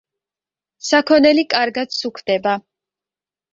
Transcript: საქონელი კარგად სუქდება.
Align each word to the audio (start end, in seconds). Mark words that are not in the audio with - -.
საქონელი 0.87 1.45
კარგად 1.53 1.95
სუქდება. 1.99 2.57